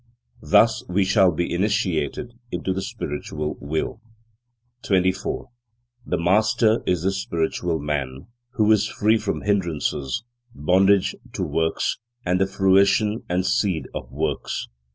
Thus 0.41 0.83
we 0.89 1.03
shall 1.05 1.31
be 1.31 1.53
initiated 1.53 2.33
into 2.49 2.73
the 2.73 2.81
spiritual 2.81 3.55
will. 3.59 4.01
24. 4.81 5.49
The 6.07 6.17
Master 6.17 6.81
is 6.87 7.03
the 7.03 7.11
spiritual 7.11 7.77
man, 7.77 8.25
who 8.53 8.71
is 8.71 8.87
free 8.87 9.19
from 9.19 9.43
hindrances, 9.43 10.23
bondage 10.55 11.15
to 11.33 11.43
works, 11.43 11.99
and 12.25 12.41
the 12.41 12.47
fruition 12.47 13.21
and 13.29 13.45
seed 13.45 13.89
of 13.93 14.11
works. 14.11 14.69